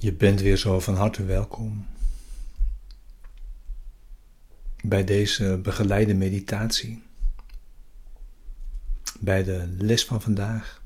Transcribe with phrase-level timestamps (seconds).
[0.00, 1.86] Je bent weer zo van harte welkom
[4.82, 7.02] bij deze begeleide meditatie,
[9.18, 10.82] bij de les van vandaag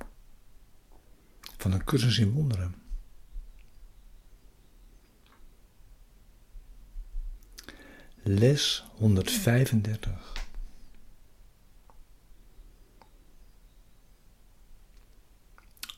[1.57, 2.75] van een cursus in wonderen.
[8.23, 10.33] Les 135.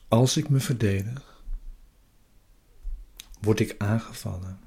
[0.07, 1.36] Als ik me verdedig,
[3.39, 4.59] word ik aangevallen.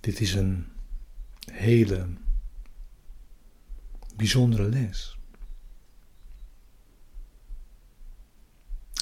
[0.00, 0.72] Dit is een
[1.52, 2.08] hele
[4.16, 5.18] bijzondere les.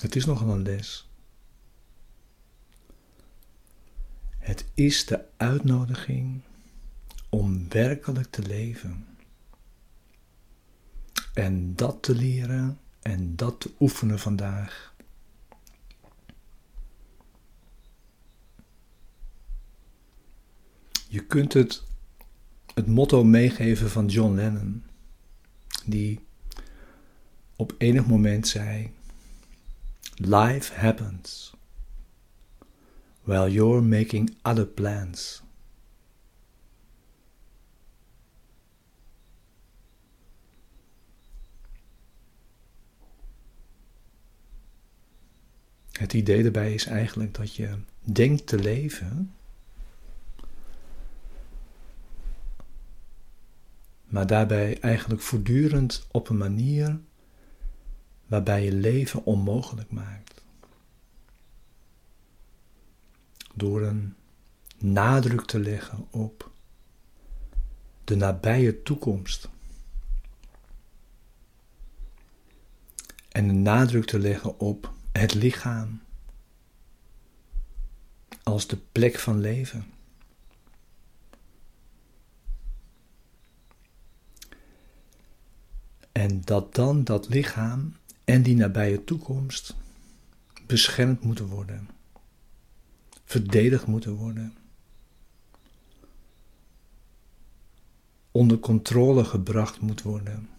[0.01, 1.11] Het is nogal een les.
[4.39, 6.43] Het is de uitnodiging
[7.35, 9.07] om werkelijk te leven.
[11.35, 14.95] En dat te leren en dat te oefenen vandaag.
[21.09, 21.83] Je kunt het,
[22.75, 24.85] het motto meegeven van John Lennon,
[25.85, 26.21] die
[27.57, 28.93] op enig moment zei:
[30.15, 31.53] Life happens
[33.23, 35.43] while you're making other plans.
[46.03, 49.35] Het idee daarbij is eigenlijk dat je denkt te leven,
[54.05, 57.01] maar daarbij eigenlijk voortdurend op een manier
[58.27, 60.45] waarbij je leven onmogelijk maakt.
[63.55, 64.15] Door een
[64.79, 66.51] nadruk te leggen op
[68.05, 69.49] de nabije toekomst.
[73.29, 76.03] En een nadruk te leggen op het lichaam
[78.43, 79.85] als de plek van leven.
[86.13, 89.75] En dat dan dat lichaam en die nabije toekomst
[90.67, 91.89] beschermd moeten worden,
[93.25, 94.57] verdedigd moeten worden,
[98.31, 100.52] onder controle gebracht moet worden.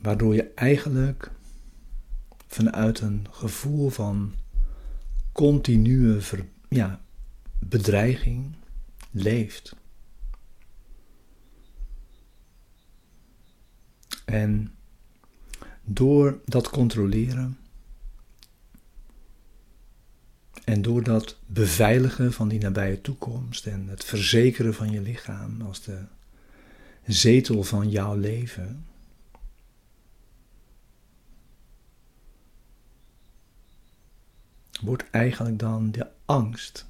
[0.00, 1.30] Waardoor je eigenlijk
[2.46, 4.34] vanuit een gevoel van
[5.32, 6.20] continue
[6.68, 7.00] ja,
[7.58, 8.54] bedreiging
[9.10, 9.76] leeft.
[14.24, 14.74] En
[15.84, 17.58] door dat controleren
[20.64, 25.82] en door dat beveiligen van die nabije toekomst en het verzekeren van je lichaam als
[25.82, 25.98] de
[27.06, 28.86] zetel van jouw leven,
[34.80, 36.86] wordt eigenlijk dan de angst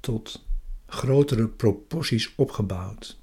[0.00, 0.46] tot
[0.86, 3.18] grotere proporties opgebouwd.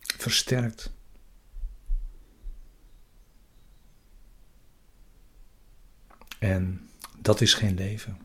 [0.00, 0.92] Versterkt.
[6.38, 8.18] En dat is geen leven.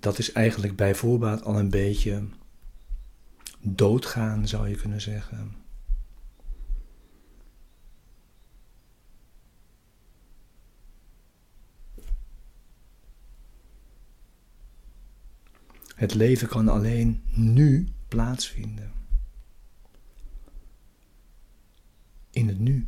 [0.00, 2.28] Dat is eigenlijk bij voorbaat al een beetje
[3.64, 5.54] doodgaan, zou je kunnen zeggen.
[15.94, 18.92] Het leven kan alleen nu plaatsvinden.
[22.30, 22.86] In het nu.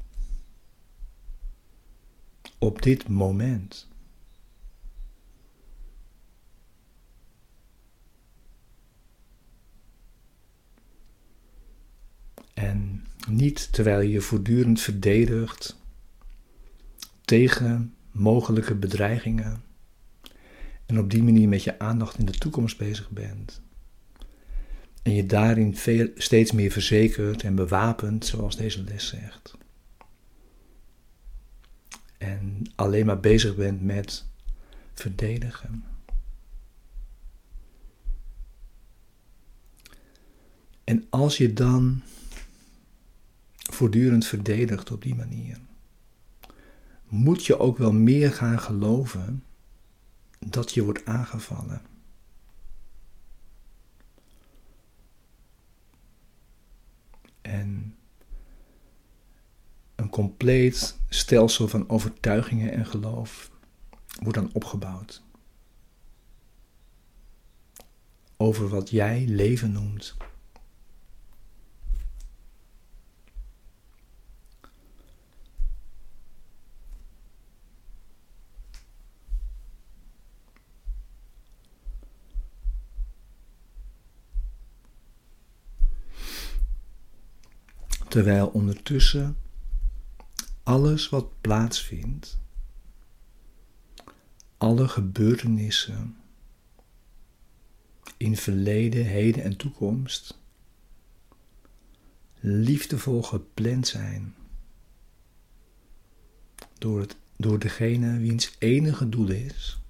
[2.58, 3.88] Op dit moment.
[12.56, 15.76] En niet terwijl je voortdurend verdedigt
[17.24, 19.62] tegen mogelijke bedreigingen
[20.86, 23.62] en op die manier met je aandacht in de toekomst bezig bent.
[25.02, 25.76] En je daarin
[26.16, 29.56] steeds meer verzekerd en bewapend, zoals deze les zegt.
[32.18, 34.26] En alleen maar bezig bent met
[34.94, 35.84] verdedigen.
[40.84, 42.02] En als je dan
[43.72, 45.58] voortdurend verdedigt op die manier,
[47.08, 49.44] moet je ook wel meer gaan geloven
[50.38, 51.82] dat je wordt aangevallen.
[57.40, 57.96] En
[60.16, 63.50] compleet stelsel van overtuigingen en geloof
[64.22, 65.22] wordt dan opgebouwd.
[68.36, 70.16] Over wat jij leven noemt.
[88.16, 89.36] Terwijl ondertussen
[90.62, 92.38] alles wat plaatsvindt,
[94.56, 96.16] alle gebeurtenissen
[98.16, 100.38] in verleden, heden en toekomst,
[102.40, 104.34] liefdevol gepland zijn
[106.78, 109.80] door, het, door degene wiens enige doel is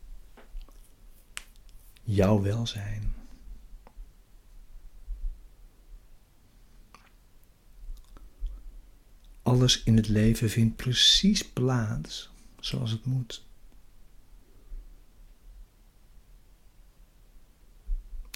[2.03, 3.16] jouw welzijn.
[9.47, 13.47] Alles in het leven vindt precies plaats zoals het moet.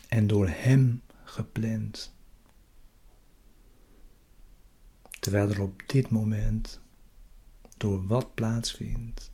[0.08, 2.14] En door Hem gepland.
[5.20, 6.80] Terwijl er op dit moment,
[7.76, 9.30] door wat plaatsvindt,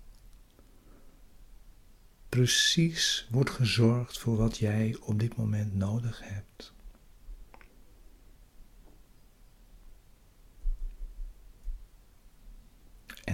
[2.29, 6.75] precies wordt gezorgd voor wat jij op dit moment nodig hebt.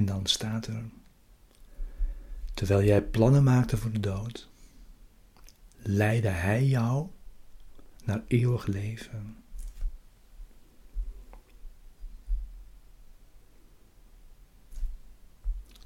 [0.03, 0.85] En dan staat er,
[2.55, 4.49] terwijl jij plannen maakte voor de dood,
[5.77, 7.09] leidde Hij jou
[8.05, 9.37] naar eeuwig leven.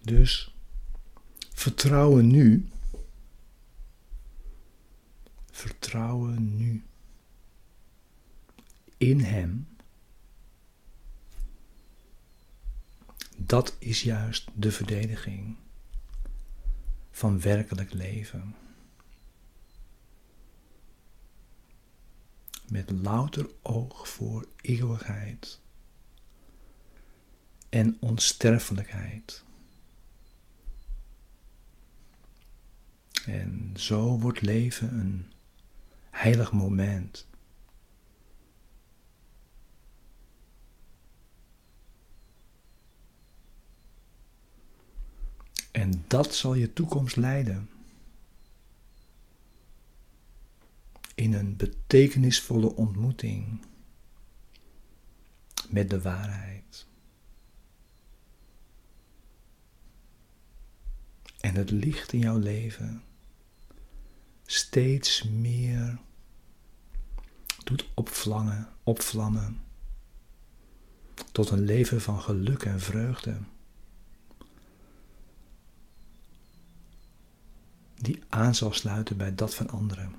[0.02, 0.54] Dus
[1.52, 2.68] vertrouwen nu,
[5.50, 6.84] vertrouwen nu
[8.96, 9.75] in Hem
[13.36, 15.56] Dat is juist de verdediging
[17.10, 18.54] van werkelijk leven.
[22.68, 25.60] Met louter oog voor eeuwigheid
[27.68, 29.44] en onsterfelijkheid.
[33.26, 35.32] En zo wordt leven een
[36.10, 37.26] heilig moment
[45.76, 47.70] En dat zal je toekomst leiden.
[51.14, 53.61] In een betekenisvolle ontmoeting
[55.69, 56.87] met de waarheid.
[61.40, 63.02] En het licht in jouw leven
[64.46, 65.99] steeds meer
[67.64, 69.61] doet opvlammen, opvlammen
[71.32, 73.38] tot een leven van geluk en vreugde.
[78.00, 80.14] Die aan zal sluiten bij dat van anderen.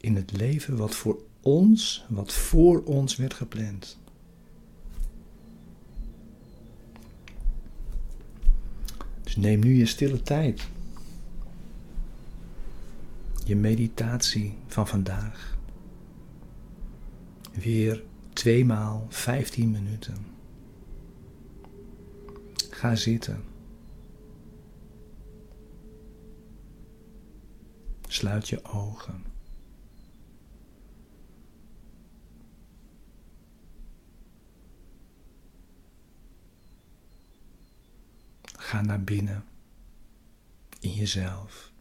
[0.00, 3.98] In het leven wat voor ons, wat voor ons werd gepland.
[9.22, 10.68] Dus neem nu je stille tijd.
[13.44, 15.56] Je meditatie van vandaag.
[17.52, 20.16] Weer tweemaal 15 minuten.
[22.70, 23.53] Ga zitten.
[28.14, 29.24] Sluit je ogen.
[38.42, 39.44] Ga naar binnen
[40.80, 41.72] in jezelf.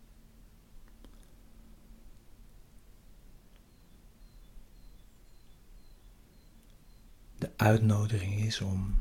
[7.37, 8.95] De uitnodiging is om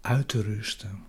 [0.00, 1.04] uit te rusten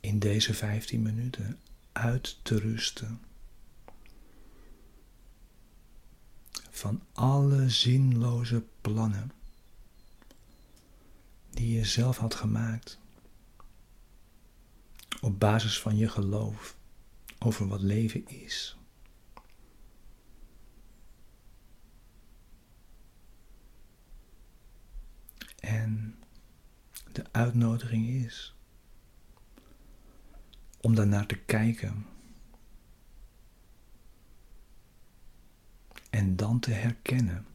[0.00, 1.60] in deze 15 minuten.
[1.92, 3.20] Uit te rusten.
[6.74, 9.32] Van alle zinloze plannen
[11.50, 12.98] die je zelf had gemaakt
[15.20, 16.76] op basis van je geloof
[17.38, 18.76] over wat leven is.
[25.60, 26.18] En
[27.12, 28.54] de uitnodiging is
[30.80, 32.06] om daarnaar te kijken
[36.14, 37.46] en dan te herkennen.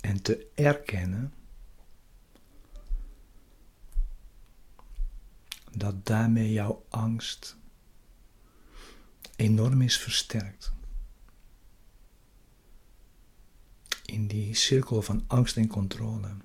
[0.00, 1.32] En te erkennen
[5.72, 7.56] dat daarmee jouw angst
[9.36, 10.74] enorm is versterkt.
[14.06, 16.36] in die cirkel van angst en controle.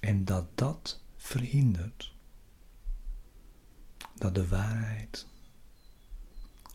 [0.00, 2.13] En dat dat verhindert
[4.24, 5.26] dat de waarheid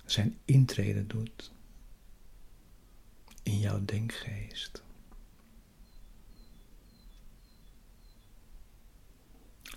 [0.05, 1.51] zijn intrede doet
[3.43, 4.83] in jouw denkgeest.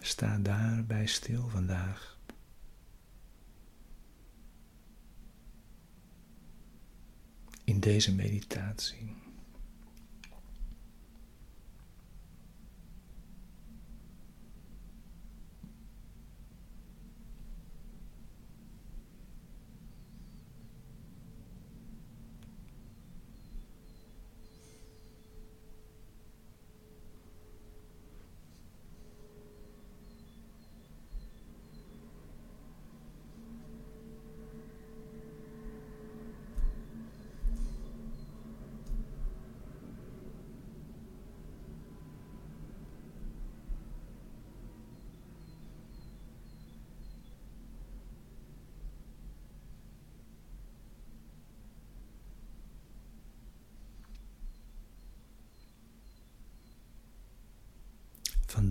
[0.00, 2.18] Sta daarbij stil vandaag.
[7.64, 9.21] In deze meditatie.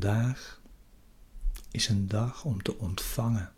[0.01, 0.61] Vandaag
[1.71, 3.53] is een dag om te ontvangen.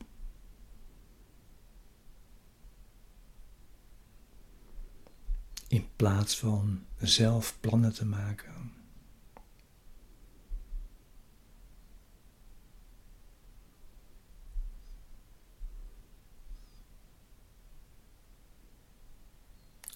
[5.68, 8.74] In plaats van zelf plannen te maken.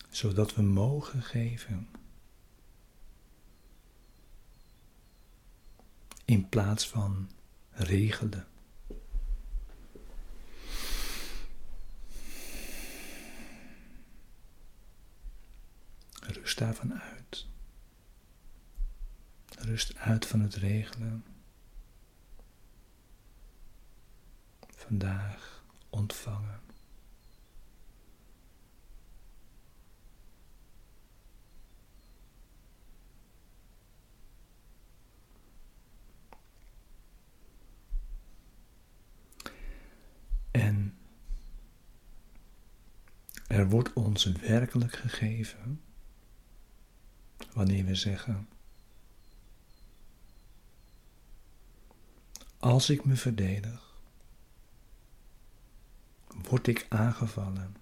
[0.09, 1.89] Zodat we mogen geven.
[6.27, 7.29] In plaats van
[7.69, 8.47] regelen.
[16.11, 17.47] Rust daarvan uit.
[19.59, 21.25] Rust uit van het regelen.
[24.59, 26.61] Vandaag ontvangen.
[43.47, 45.81] Er wordt ons werkelijk gegeven
[47.53, 48.47] wanneer we zeggen:
[52.59, 53.95] Als ik me verdedig,
[56.27, 57.75] word ik aangevallen.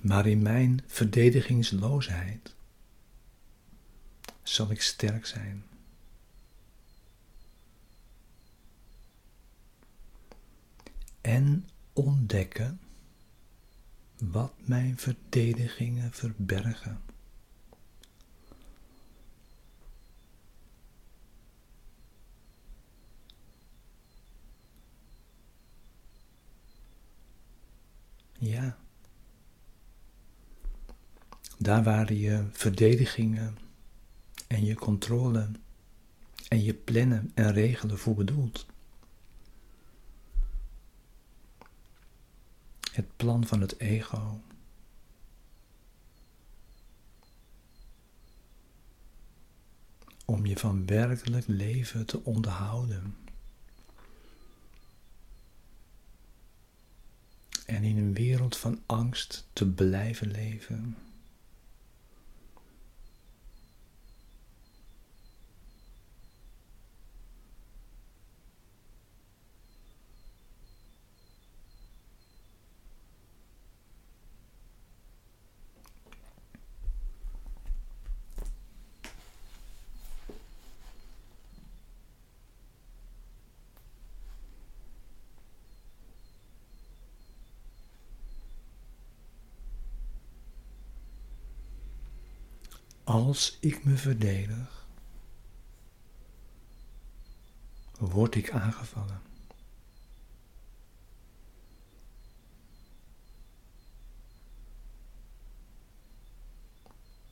[0.00, 2.54] Maar in mijn verdedigingsloosheid
[4.42, 5.64] zal ik sterk zijn.
[11.36, 12.80] En ontdekken
[14.18, 17.00] wat mijn verdedigingen verbergen.
[28.38, 28.76] Ja.
[31.58, 33.58] Daar waren je verdedigingen
[34.46, 35.50] en je controle
[36.48, 38.66] en je plannen en regelen voor bedoeld.
[42.96, 44.40] Het plan van het ego.
[50.24, 53.16] Om je van werkelijk leven te onderhouden.
[57.66, 60.96] En in een wereld van angst te blijven leven.
[93.06, 94.86] Als ik me verdedig,
[97.98, 99.22] word ik aangevallen.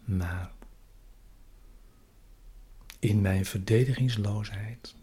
[0.05, 0.53] Maar
[2.99, 4.95] in mijn verdedigingsloosheid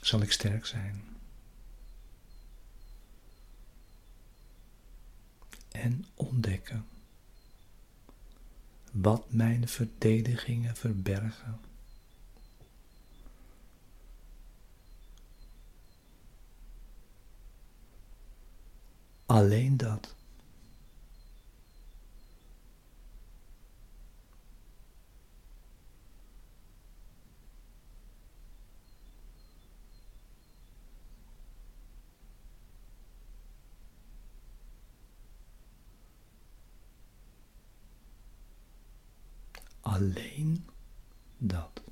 [0.00, 1.04] zal ik sterk zijn.
[5.68, 6.86] En ontdekken
[8.92, 11.60] wat mijn verdedigingen verbergen.
[19.26, 20.17] Alleen dat.
[39.98, 40.64] Alleen
[41.38, 41.82] dat.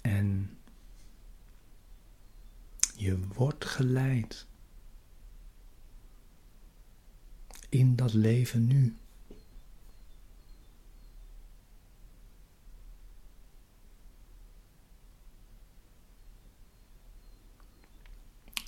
[0.00, 0.58] En
[2.96, 4.46] je wordt geleid
[7.68, 8.96] in dat leven nu.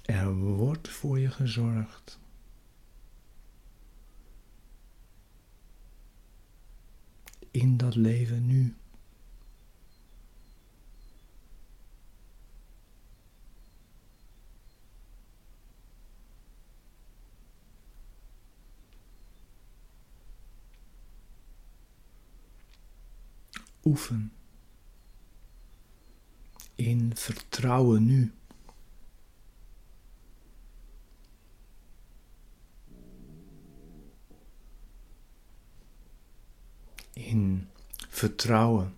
[0.02, 0.34] Er
[0.88, 2.18] voor je gezorgd.
[7.50, 8.76] In dat leven nu.
[23.84, 24.32] Oefen
[26.74, 28.32] in vertrouwen nu.
[37.12, 37.68] in
[38.22, 38.94] vertrouwen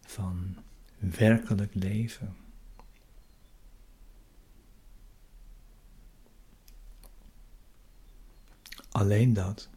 [0.00, 0.56] van
[0.98, 2.36] werkelijk leven.
[8.90, 9.68] Alleen dat.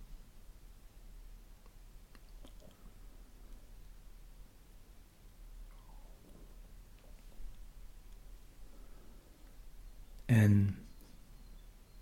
[10.26, 10.78] En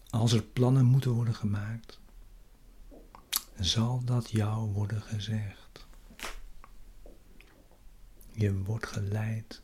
[0.09, 1.99] als er plannen moeten worden gemaakt,
[3.59, 5.87] zal dat jou worden gezegd.
[8.31, 9.63] Je wordt geleid.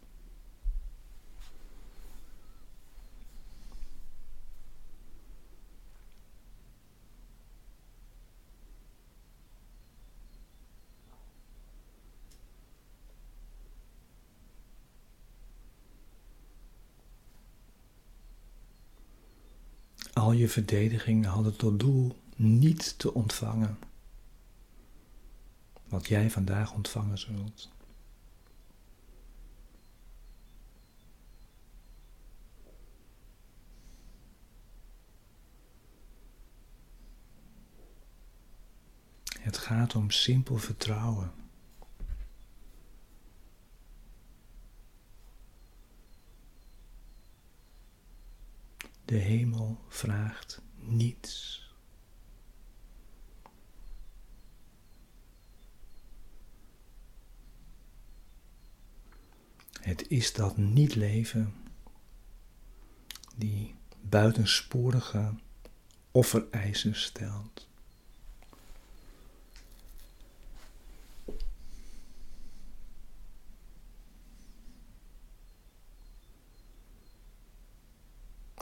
[20.13, 23.80] Al je verdedigingen hadden tot doel niet te ontvangen
[25.88, 27.69] wat jij vandaag ontvangen zult.
[39.39, 41.32] Het gaat om simpel vertrouwen.
[49.06, 51.61] De hemel vraagt niets.
[59.82, 61.54] Het is dat niet leven
[63.36, 65.34] die buitensporige
[66.12, 67.70] offereisen stelt.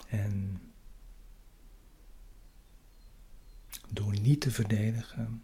[0.07, 0.61] En
[3.89, 5.43] door niet te verdedigen,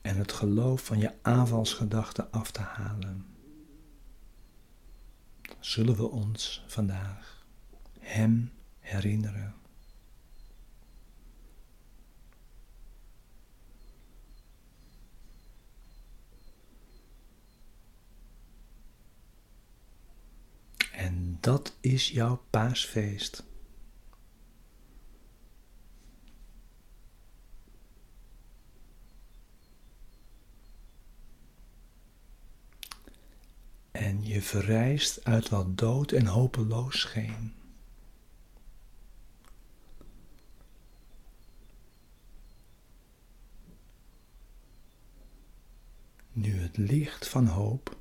[0.00, 3.26] en het geloof van je aanvalsgedachten af te halen,
[5.60, 7.44] zullen we ons vandaag
[7.98, 9.54] Hem herinneren.
[20.92, 23.44] En dat is jouw paasfeest.
[33.90, 37.54] En verrijst uit wat dood en hopeloos scheen.
[46.32, 47.96] Nu het licht van hoop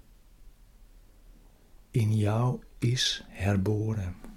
[1.92, 4.29] in jou is herboren.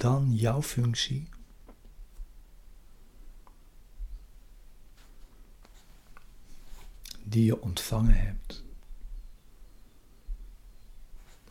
[0.00, 1.28] dan jouw functie
[7.22, 8.64] die je ontvangen hebt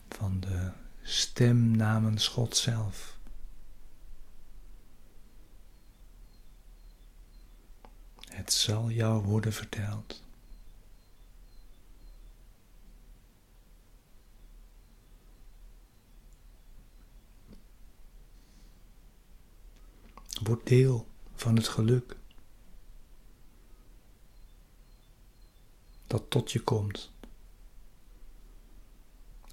[0.08, 0.70] van de
[1.02, 3.18] stem namens God zelf.
[8.28, 10.22] Het zal jou worden verteld.
[20.58, 22.16] Deel van het geluk
[26.06, 27.12] dat tot je komt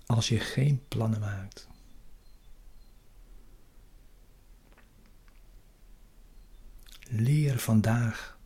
[0.05, 1.67] als je geen plannen maakt.
[7.09, 8.37] Leer vandaag.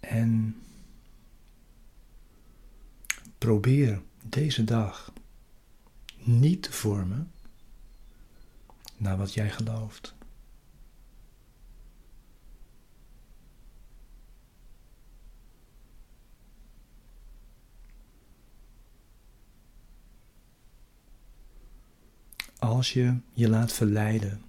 [0.00, 0.62] En
[3.38, 5.12] probeer deze dag
[6.16, 7.32] niet te vormen
[8.96, 10.14] naar wat jij gelooft.
[22.58, 24.44] Als je je laat verleiden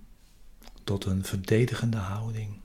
[0.83, 2.59] tot een verdedigende houding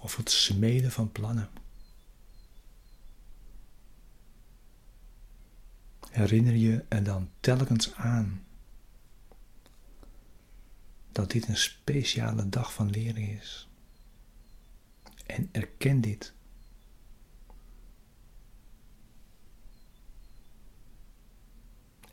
[0.00, 1.61] of het smeden van plannen.
[6.12, 8.44] Herinner je er dan telkens aan
[11.12, 13.68] dat dit een speciale dag van leren is.
[15.26, 16.32] En erken dit.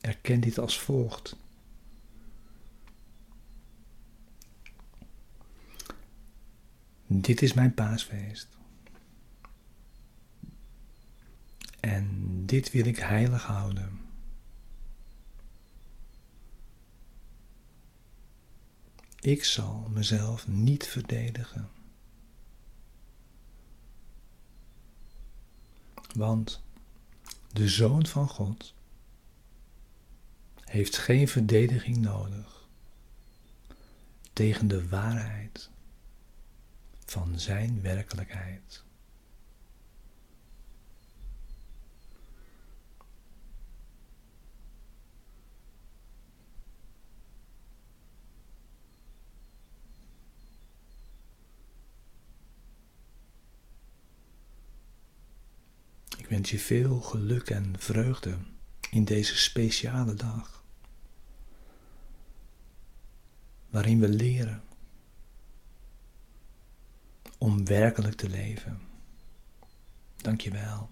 [0.01, 1.35] Erken dit als volgt.
[7.07, 8.47] Dit is mijn paasfeest.
[11.79, 14.01] En dit wil ik heilig houden.
[19.19, 21.69] Ik zal mezelf niet verdedigen.
[26.15, 26.61] Want
[27.51, 28.73] de Zoon van God
[30.63, 32.67] heeft geen verdediging nodig
[34.33, 35.69] tegen de waarheid
[37.05, 38.83] van Zijn werkelijkheid.
[56.29, 58.37] Ik wens je veel geluk en vreugde
[58.91, 60.63] in deze speciale dag,
[63.69, 64.63] waarin we leren
[67.37, 68.81] om werkelijk te leven.
[70.15, 70.89] Dank je wel.